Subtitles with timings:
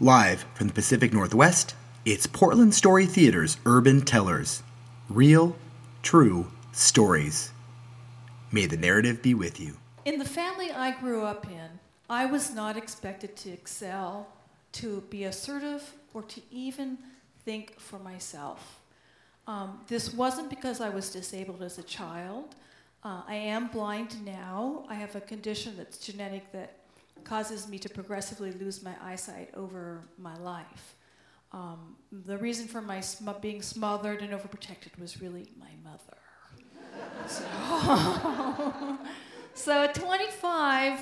[0.00, 4.62] Live from the Pacific Northwest, it's Portland Story Theater's Urban Tellers.
[5.08, 5.56] Real,
[6.02, 7.50] true stories.
[8.52, 9.76] May the narrative be with you.
[10.04, 14.28] In the family I grew up in, I was not expected to excel,
[14.74, 16.98] to be assertive, or to even
[17.44, 18.78] think for myself.
[19.48, 22.54] Um, this wasn't because I was disabled as a child.
[23.02, 24.84] Uh, I am blind now.
[24.88, 26.77] I have a condition that's genetic that
[27.24, 30.96] causes me to progressively lose my eyesight over my life.
[31.52, 36.18] Um, the reason for my sm- being smothered and overprotected was really my mother.
[37.26, 38.98] so,
[39.54, 41.00] so at 25,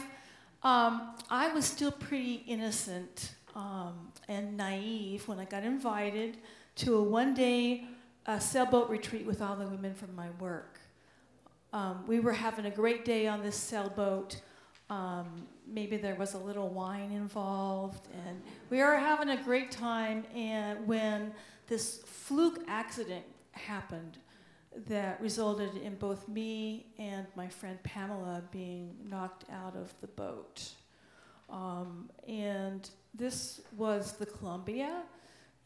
[0.63, 6.37] um, I was still pretty innocent um, and naive when I got invited
[6.77, 7.87] to a one day
[8.27, 10.79] uh, sailboat retreat with all the women from my work.
[11.73, 14.41] Um, we were having a great day on this sailboat.
[14.89, 18.41] Um, maybe there was a little wine involved, and
[18.71, 20.25] we were having a great time.
[20.35, 21.33] And when
[21.67, 24.19] this fluke accident happened,
[24.89, 30.69] that resulted in both me and my friend Pamela being knocked out of the boat.
[31.49, 35.03] Um, and this was the Columbia,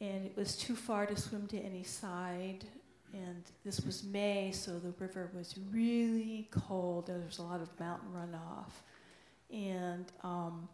[0.00, 2.64] and it was too far to swim to any side
[3.12, 7.06] and this was May, so the river was really cold.
[7.06, 8.70] There was a lot of mountain runoff.
[9.52, 10.68] And um,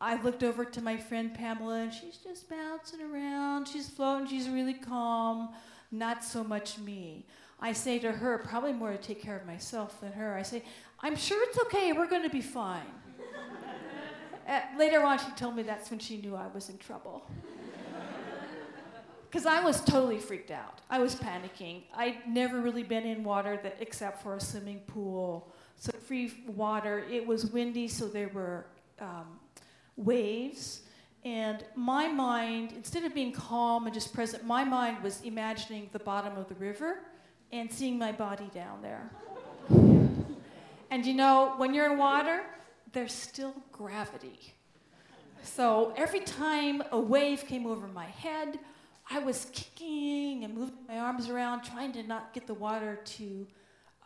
[0.00, 3.68] I looked over to my friend Pamela, and she's just bouncing around.
[3.68, 5.50] She's floating, she's really calm,
[5.90, 7.24] not so much me.
[7.60, 10.62] I say to her, probably more to take care of myself than her, I say,
[11.00, 12.82] I'm sure it's okay, we're going to be fine.
[14.48, 17.26] uh, later on, she told me that's when she knew I was in trouble
[19.30, 20.80] because I was totally freaked out.
[20.90, 21.82] I was panicking.
[21.94, 25.53] I'd never really been in water that, except for a swimming pool.
[25.76, 27.04] So free water.
[27.10, 28.66] It was windy, so there were
[29.00, 29.38] um,
[29.96, 30.82] waves.
[31.24, 35.98] And my mind, instead of being calm and just present, my mind was imagining the
[35.98, 36.98] bottom of the river
[37.52, 39.10] and seeing my body down there.
[40.90, 42.42] and you know, when you're in water,
[42.92, 44.54] there's still gravity.
[45.42, 48.58] So every time a wave came over my head
[49.10, 53.46] I was kicking and moving my arms around, trying to not get the water to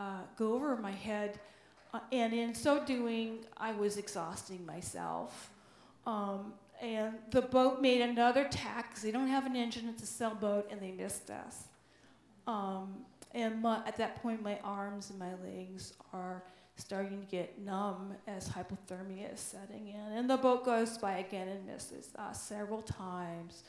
[0.00, 1.38] uh, go over my head.
[1.92, 5.50] Uh, and in so doing, I was exhausting myself.
[6.06, 10.06] Um, and the boat made another tack because they don't have an engine, it's a
[10.06, 11.64] sailboat, and they missed us.
[12.46, 16.42] Um, and my, at that point, my arms and my legs are
[16.76, 20.16] starting to get numb as hypothermia is setting in.
[20.16, 23.64] And the boat goes by again and misses us several times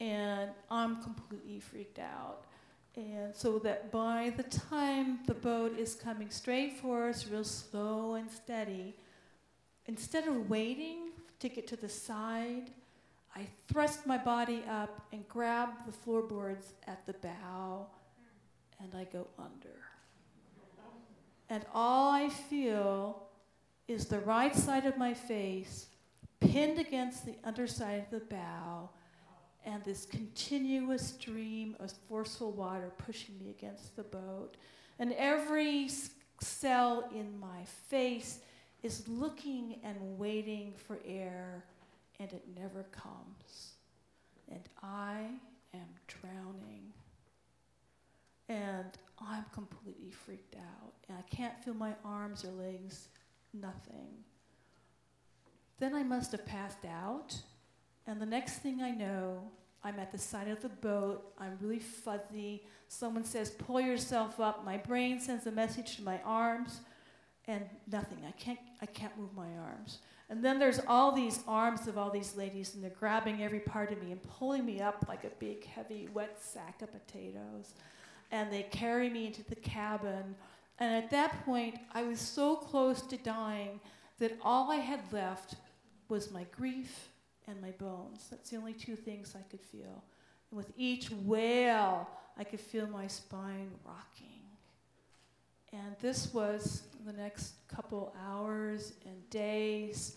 [0.00, 2.44] and I'm completely freaked out.
[2.96, 8.14] And so that by the time the boat is coming straight for us, real slow
[8.14, 8.94] and steady,
[9.86, 11.10] instead of waiting
[11.40, 12.70] to get to the side,
[13.34, 17.86] I thrust my body up and grab the floorboards at the bow,
[18.80, 19.80] and I go under.
[21.50, 23.24] And all I feel
[23.88, 25.86] is the right side of my face
[26.40, 28.88] pinned against the underside of the bow
[29.64, 34.56] and this continuous stream of forceful water pushing me against the boat.
[34.98, 35.88] And every
[36.40, 38.40] cell in my face
[38.82, 41.64] is looking and waiting for air,
[42.20, 43.72] and it never comes.
[44.50, 45.22] And I
[45.72, 46.92] am drowning.
[48.48, 50.92] And I'm completely freaked out.
[51.08, 53.08] And I can't feel my arms or legs,
[53.54, 54.08] nothing.
[55.78, 57.34] Then I must have passed out
[58.06, 59.42] and the next thing I know,
[59.82, 61.32] I'm at the side of the boat.
[61.38, 62.62] I'm really fuzzy.
[62.88, 64.64] Someone says, Pull yourself up.
[64.64, 66.80] My brain sends a message to my arms,
[67.46, 68.18] and nothing.
[68.26, 69.98] I can't, I can't move my arms.
[70.30, 73.92] And then there's all these arms of all these ladies, and they're grabbing every part
[73.92, 77.74] of me and pulling me up like a big, heavy, wet sack of potatoes.
[78.30, 80.34] And they carry me into the cabin.
[80.78, 83.80] And at that point, I was so close to dying
[84.18, 85.56] that all I had left
[86.08, 87.08] was my grief
[87.48, 88.26] and my bones.
[88.30, 90.02] That's the only two things I could feel.
[90.50, 94.42] And with each wail, I could feel my spine rocking.
[95.72, 100.16] And this was the next couple hours and days.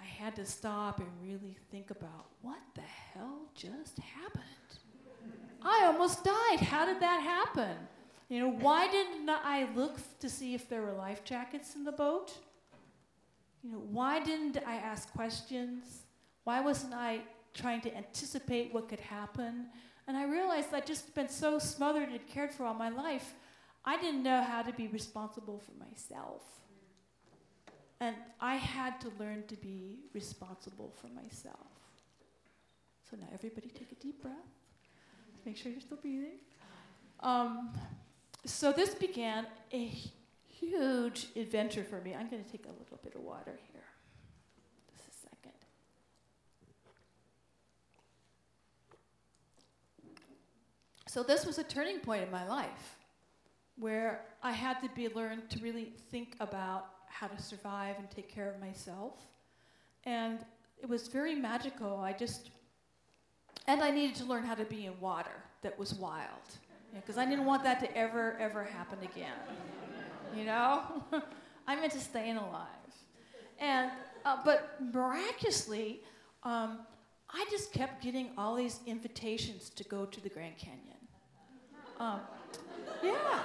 [0.00, 4.44] I had to stop and really think about what the hell just happened.
[5.62, 6.60] I almost died.
[6.60, 7.76] How did that happen?
[8.28, 11.92] You know, why didn't I look to see if there were life jackets in the
[11.92, 12.32] boat?
[13.62, 16.04] You know, why didn't I ask questions?
[16.44, 17.20] Why wasn't I
[17.54, 19.66] trying to anticipate what could happen?
[20.06, 23.34] And I realized I'd just been so smothered and cared for all my life,
[23.84, 26.42] I didn't know how to be responsible for myself.
[28.00, 31.66] And I had to learn to be responsible for myself.
[33.10, 34.34] So now everybody take a deep breath.
[35.44, 36.38] Make sure you're still breathing.
[37.20, 37.70] Um,
[38.44, 39.90] so this began a
[40.46, 42.14] huge adventure for me.
[42.14, 43.82] I'm going to take a little bit of water here.
[44.96, 45.52] Just a second.
[51.12, 52.96] So this was a turning point in my life
[53.76, 58.32] where I had to be learned to really think about how to survive and take
[58.32, 59.14] care of myself.
[60.04, 60.38] And
[60.80, 61.96] it was very magical.
[61.96, 62.50] I just
[63.66, 66.46] and I needed to learn how to be in water that was wild.
[66.94, 69.40] Because I didn't want that to ever, ever happen again.
[70.36, 70.82] You know?
[71.66, 72.92] I meant to staying alive.
[73.58, 73.90] And,
[74.24, 76.02] uh, but miraculously,
[76.44, 76.78] um,
[77.28, 80.99] I just kept getting all these invitations to go to the Grand Canyon.
[82.00, 82.20] Um,
[83.02, 83.40] yeah.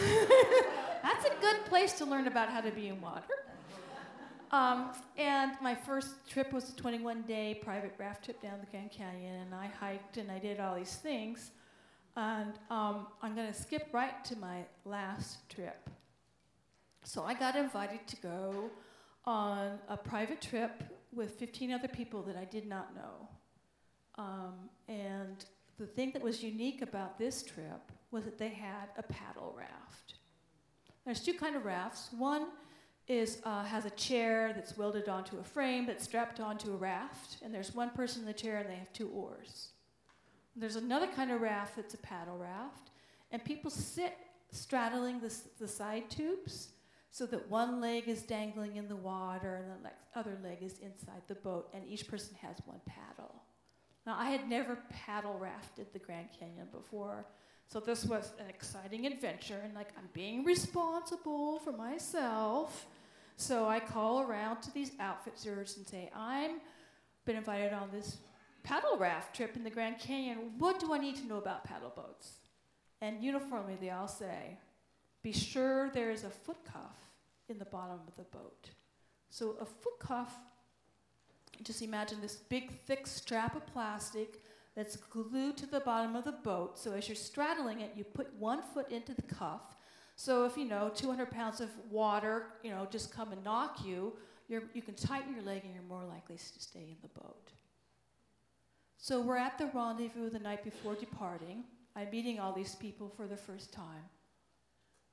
[1.02, 3.34] That's a good place to learn about how to be in water.
[4.52, 8.92] Um, and my first trip was a 21 day private raft trip down the Grand
[8.92, 11.50] Canyon, and I hiked and I did all these things.
[12.16, 15.90] And um, I'm going to skip right to my last trip.
[17.02, 18.70] So I got invited to go
[19.24, 20.80] on a private trip
[21.12, 23.28] with 15 other people that I did not know.
[24.16, 24.54] Um,
[24.88, 25.44] and
[25.78, 30.14] the thing that was unique about this trip was that they had a paddle raft.
[31.04, 32.08] There's two kind of rafts.
[32.16, 32.48] One
[33.08, 37.36] is uh, has a chair that's welded onto a frame that's strapped onto a raft,
[37.42, 39.68] and there's one person in the chair and they have two oars.
[40.56, 42.90] There's another kind of raft that's a paddle raft,
[43.30, 44.16] and people sit
[44.50, 46.70] straddling the, the side tubes
[47.10, 50.78] so that one leg is dangling in the water and the le- other leg is
[50.78, 53.42] inside the boat, and each person has one paddle.
[54.06, 57.26] Now, I had never paddle rafted the Grand Canyon before,
[57.66, 62.86] so this was an exciting adventure, and like I'm being responsible for myself.
[63.36, 66.60] So I call around to these outfitters and say, I'm
[67.24, 68.18] been invited on this
[68.62, 70.52] paddle raft trip in the Grand Canyon.
[70.58, 72.38] What do I need to know about paddle boats?
[73.00, 74.58] And uniformly, they all say,
[75.22, 76.96] be sure there is a foot cuff
[77.48, 78.70] in the bottom of the boat.
[79.28, 80.34] So a foot cuff,
[81.62, 84.42] just imagine this big, thick strap of plastic
[84.74, 86.78] that's glued to the bottom of the boat.
[86.78, 89.76] So as you're straddling it, you put one foot into the cuff
[90.16, 94.14] so if you know 200 pounds of water, you know, just come and knock you,
[94.48, 97.52] you can tighten your leg and you're more likely to stay in the boat.
[98.96, 101.64] So we're at the rendezvous the night before departing.
[101.94, 104.08] I'm meeting all these people for the first time.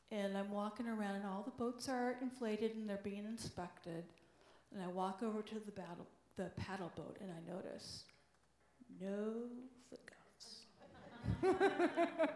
[0.09, 4.05] And I'm walking around, and all the boats are inflated and they're being inspected.
[4.71, 8.03] And I walk over to the, battle, the paddle boat, and I notice
[8.99, 9.49] no
[9.89, 10.65] foot cuffs.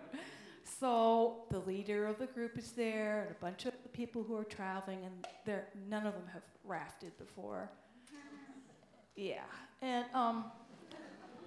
[0.79, 4.35] So the leader of the group is there, and a bunch of the people who
[4.35, 7.71] are traveling, and none of them have rafted before.
[9.15, 9.41] Yeah,
[9.81, 10.45] and um,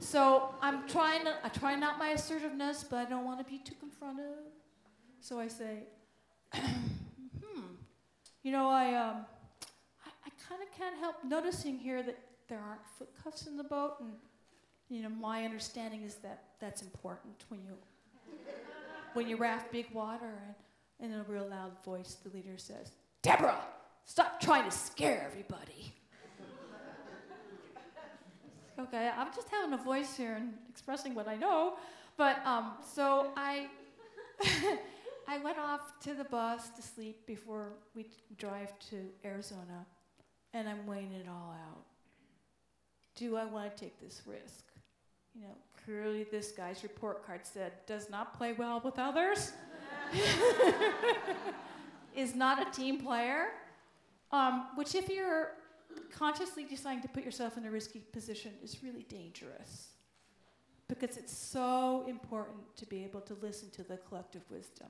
[0.00, 3.58] so I'm trying to, I try not my assertiveness, but I don't want to be
[3.58, 4.48] too confrontive.
[5.20, 5.84] So I say,
[6.54, 7.60] hmm,
[8.42, 9.26] you know, I um,
[10.04, 12.18] I, I kind of can't help noticing here that
[12.50, 14.10] there aren't foot cuffs in the boat, and
[14.90, 17.76] you know, my understanding is that that's important when you
[19.14, 20.34] when you raft big water.
[21.02, 22.92] And in a real loud voice, the leader says,
[23.22, 23.60] Deborah,
[24.04, 25.94] stop trying to scare everybody.
[28.78, 31.74] okay, I'm just having a voice here and expressing what I know.
[32.18, 33.68] But um, so I,
[35.26, 39.86] I went off to the bus to sleep before we drive to Arizona,
[40.52, 41.84] and I'm weighing it all out.
[43.20, 44.64] Do I want to take this risk?
[45.34, 49.52] You know, clearly this guy's report card said does not play well with others,
[52.16, 53.48] is not a team player,
[54.32, 55.50] um, which, if you're
[56.10, 59.88] consciously deciding to put yourself in a risky position, is really dangerous.
[60.88, 64.88] Because it's so important to be able to listen to the collective wisdom.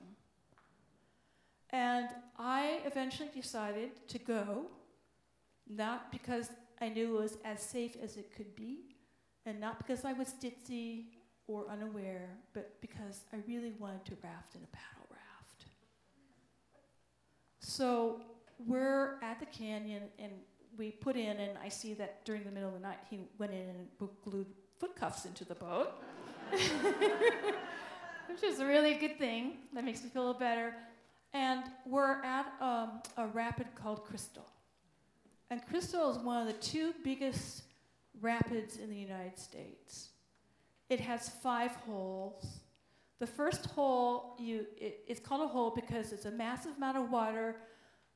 [1.71, 2.07] And
[2.39, 4.67] I eventually decided to go,
[5.69, 6.47] not because
[6.81, 8.79] I knew it was as safe as it could be,
[9.45, 11.05] and not because I was ditzy
[11.47, 15.65] or unaware, but because I really wanted to raft in a paddle raft.
[17.59, 18.21] So
[18.65, 20.31] we're at the canyon and
[20.77, 23.51] we put in, and I see that during the middle of the night he went
[23.51, 23.87] in and
[24.23, 24.47] glued
[24.79, 25.91] foot cuffs into the boat,
[26.51, 29.57] which is a really good thing.
[29.73, 30.73] That makes me feel a little better.
[31.33, 34.50] And we're at um, a rapid called Crystal.
[35.51, 37.63] And Crystal is one of the two biggest
[38.21, 40.07] rapids in the United States.
[40.89, 42.61] It has five holes.
[43.19, 47.11] The first hole, you, it, it's called a hole because it's a massive amount of
[47.11, 47.57] water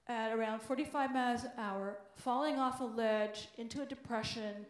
[0.07, 4.65] at around 45 miles an hour falling off a ledge into a depression,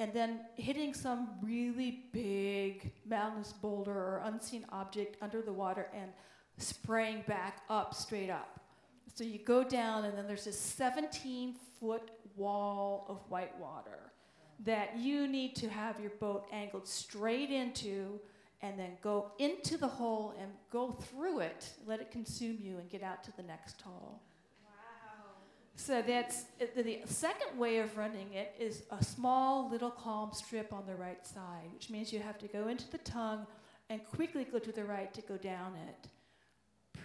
[0.00, 6.10] and then hitting some really big mountainous boulder or unseen object under the water and
[6.56, 8.58] spraying back up straight up.
[9.18, 14.12] So you go down, and then there's this 17 foot wall of white water
[14.64, 18.20] that you need to have your boat angled straight into
[18.62, 22.88] and then go into the hole and go through it, let it consume you, and
[22.88, 24.20] get out to the next hole.
[25.74, 26.44] So that's
[26.76, 31.26] the second way of running it is a small little calm strip on the right
[31.26, 33.48] side, which means you have to go into the tongue
[33.90, 36.08] and quickly go to the right to go down it.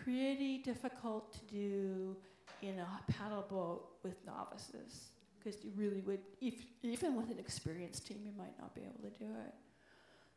[0.03, 2.15] Pretty difficult to do
[2.61, 8.07] in a paddle boat with novices because you really would, if, even with an experienced
[8.07, 9.53] team, you might not be able to do it.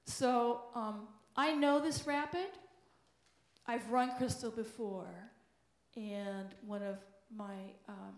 [0.04, 2.48] So um, I know this rapid.
[3.66, 5.30] I've run Crystal before,
[5.96, 6.98] and one of
[7.34, 7.54] my
[7.88, 8.14] um,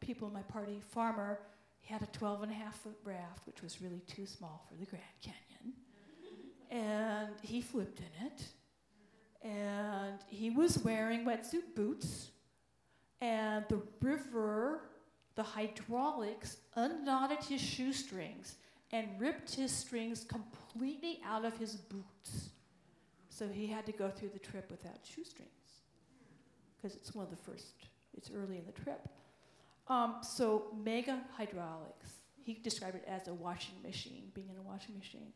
[0.00, 1.40] people in my party, Farmer,
[1.82, 4.86] had a 12 and a half foot raft, which was really too small for the
[4.86, 5.74] Grand Canyon.
[6.70, 8.42] and he flipped in it.
[9.42, 12.30] And he was wearing wetsuit boots.
[13.20, 14.82] And the river,
[15.34, 18.56] the hydraulics, unknotted his shoestrings
[18.92, 22.50] and ripped his strings completely out of his boots.
[23.28, 25.48] So he had to go through the trip without shoestrings
[26.76, 27.74] because it's one of the first,
[28.16, 29.08] it's early in the trip.
[29.88, 32.08] Um, so mega hydraulics.
[32.42, 35.32] He described it as a washing machine, being in a washing machine.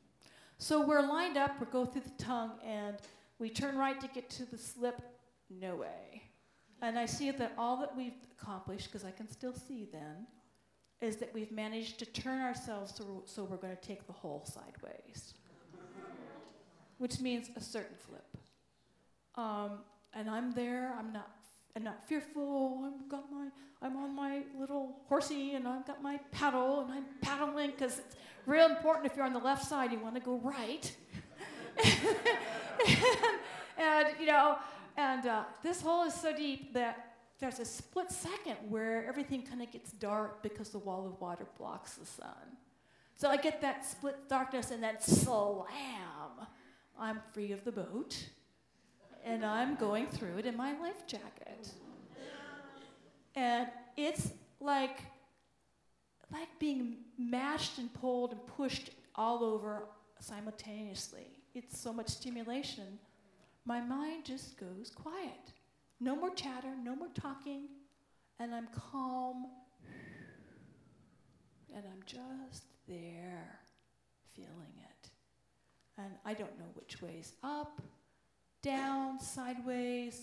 [0.59, 2.97] So we're lined up, we go through the tongue, and
[3.43, 5.03] we turn right to get to the slip.
[5.51, 6.23] No way.
[6.81, 10.29] And I see that all that we've accomplished, because I can still see then,
[11.01, 14.45] is that we've managed to turn ourselves so, so we're going to take the hole
[14.47, 15.35] sideways,
[16.99, 18.39] which means a certain flip.
[19.35, 19.81] Um,
[20.15, 20.95] and I'm there.
[20.97, 21.29] I'm not.
[21.75, 22.85] I'm not fearful.
[22.87, 23.49] I've got my.
[23.83, 28.15] I'm on my little horsey, and I've got my paddle, and I'm paddling because it's
[28.47, 29.07] real important.
[29.07, 30.95] If you're on the left side, you want to go right.
[33.79, 34.59] and, you know,
[34.97, 39.62] and uh, this hole is so deep that there's a split second where everything kind
[39.62, 42.57] of gets dark because the wall of water blocks the sun.
[43.17, 46.47] So I get that split darkness and then slam.
[46.99, 48.17] I'm free of the boat
[49.25, 51.69] and I'm going through it in my life jacket.
[53.35, 55.00] And it's like
[56.33, 59.88] like being mashed and pulled and pushed all over
[60.19, 61.26] simultaneously.
[61.55, 62.99] It's so much stimulation.
[63.64, 65.52] My mind just goes quiet.
[66.00, 67.69] No more chatter, no more talking,
[68.40, 69.47] and I'm calm.
[71.75, 73.61] And I'm just there,
[74.35, 75.11] feeling it.
[75.97, 77.81] And I don't know which way's up,
[78.62, 80.23] down, sideways,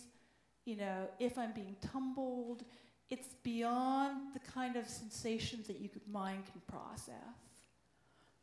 [0.66, 2.64] you know, if I'm being tumbled.
[3.10, 7.16] It's beyond the kind of sensations that your mind can process.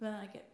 [0.00, 0.48] Then I get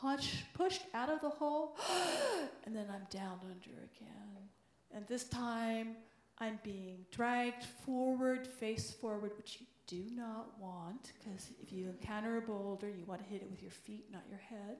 [0.00, 1.76] push, pushed out of the hole,
[2.64, 4.48] and then I'm down under again.
[4.92, 5.96] And this time,
[6.38, 12.38] I'm being dragged forward, face forward, which you do not want, because if you encounter
[12.38, 14.78] a boulder, you want to hit it with your feet, not your head.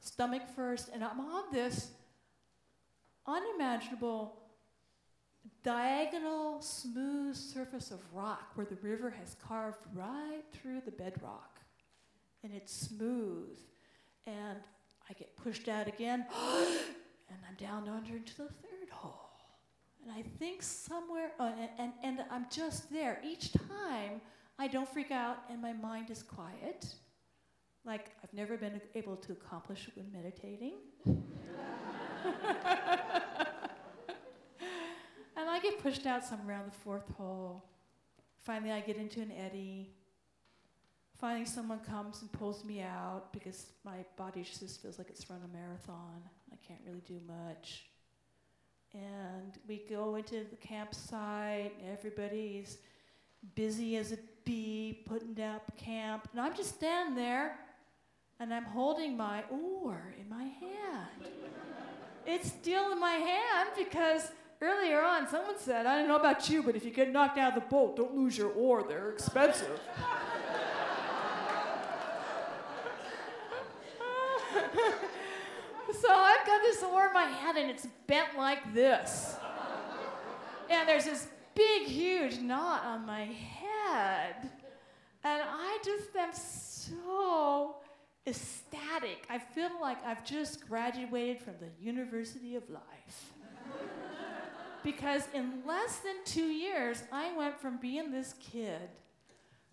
[0.00, 1.90] Stomach first, and I'm on this
[3.26, 4.36] unimaginable
[5.62, 11.55] diagonal, smooth surface of rock where the river has carved right through the bedrock.
[12.42, 13.58] And it's smooth.
[14.26, 14.58] And
[15.08, 16.26] I get pushed out again,
[17.28, 19.30] and I'm down under into the third hole.
[20.02, 23.20] And I think somewhere, uh, and, and, and I'm just there.
[23.24, 24.20] Each time
[24.58, 26.94] I don't freak out and my mind is quiet,
[27.84, 30.74] like I've never been able to accomplish when meditating.
[31.06, 31.14] and
[35.36, 37.64] I get pushed out somewhere around the fourth hole.
[38.38, 39.92] Finally, I get into an eddy.
[41.18, 45.40] Finally, someone comes and pulls me out because my body just feels like it's run
[45.44, 46.22] a marathon.
[46.52, 47.86] I can't really do much
[48.96, 51.72] and we go into the campsite.
[51.80, 52.78] and Everybody's
[53.54, 57.58] busy as a bee, putting up camp, and I'm just standing there,
[58.40, 61.32] and I'm holding my oar in my hand.
[62.26, 64.30] it's still in my hand because
[64.60, 67.56] earlier on someone said, "I don't know about you, but if you get knocked out
[67.56, 68.82] of the boat, don't lose your oar.
[68.82, 69.80] They're expensive."
[76.00, 79.36] So I've got this oar my hand and it's bent like this.
[80.70, 84.50] and there's this big, huge knot on my head.
[85.22, 87.76] And I just am so
[88.26, 89.26] ecstatic.
[89.30, 93.32] I feel like I've just graduated from the University of Life.
[94.82, 98.88] because in less than two years, I went from being this kid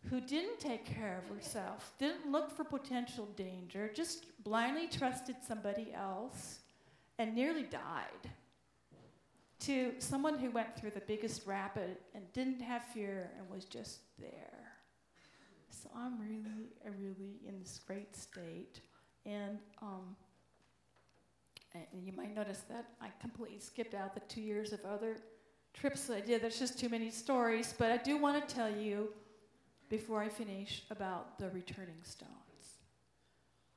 [0.09, 5.93] who didn't take care of herself, didn't look for potential danger, just blindly trusted somebody
[5.93, 6.59] else
[7.19, 8.29] and nearly died,
[9.63, 13.99] to someone who went through the biggest rapid and didn't have fear and was just
[14.19, 14.73] there.
[15.69, 16.67] So I'm really,
[16.99, 18.81] really in this great state.
[19.25, 20.17] And, um,
[21.73, 25.15] and you might notice that I completely skipped out the two years of other
[25.73, 26.41] trips that I did.
[26.41, 29.13] There's just too many stories, but I do want to tell you
[29.89, 32.31] before I finish about the returning stones.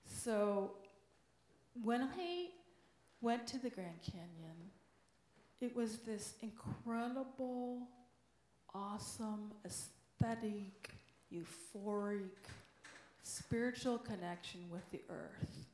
[0.04, 0.72] So,
[1.82, 2.48] when I
[3.20, 4.70] went to the Grand Canyon,
[5.60, 7.88] it was this incredible,
[8.74, 10.90] awesome, aesthetic,
[11.32, 12.30] euphoric,
[13.22, 15.66] spiritual connection with the earth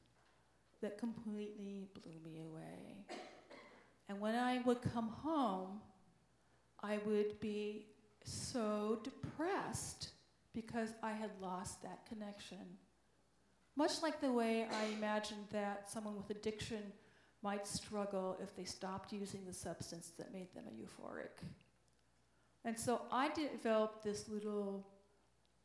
[0.80, 3.18] that completely blew me away.
[4.08, 5.80] And when I would come home,
[6.82, 7.86] I would be
[8.24, 10.10] so depressed
[10.54, 12.58] because I had lost that connection.
[13.76, 16.82] Much like the way I imagined that someone with addiction
[17.42, 21.44] might struggle if they stopped using the substance that made them euphoric.
[22.64, 24.86] And so I developed this little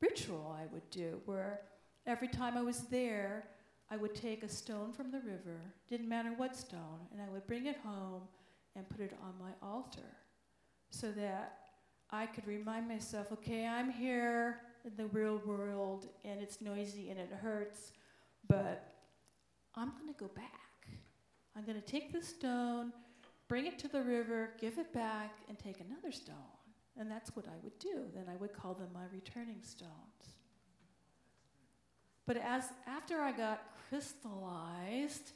[0.01, 1.62] ritual I would do where
[2.05, 3.46] every time I was there,
[3.89, 7.48] I would take a stone from the river, didn't matter what stone, and I would
[7.48, 8.24] bring it home
[8.75, 10.17] and put it on my altar
[10.89, 11.57] so that
[12.10, 17.19] I could remind myself, okay, I'm here in the real world and it's noisy and
[17.19, 17.91] it hurts,
[18.48, 18.93] but
[19.75, 20.66] I'm going to go back.
[21.58, 22.94] I'm going to take the stone,
[23.48, 26.36] bring it to the river, give it back, and take another stone.
[27.00, 28.04] And that's what I would do.
[28.14, 29.92] Then I would call them my returning stones.
[32.28, 35.32] But as after I got crystallized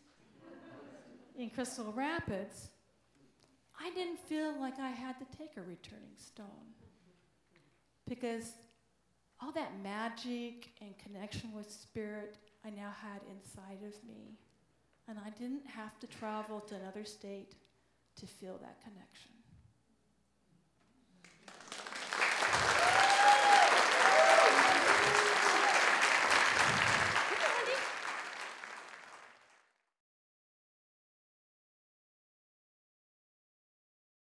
[1.35, 2.69] in Crystal Rapids,
[3.79, 6.45] I didn't feel like I had to take a returning stone
[8.07, 8.51] because
[9.41, 14.37] all that magic and connection with spirit I now had inside of me.
[15.07, 17.55] And I didn't have to travel to another state
[18.17, 19.40] to feel that connection.